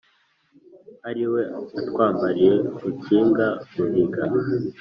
[1.09, 1.41] ari we
[1.79, 4.23] atwambariye rukinga ruhiga.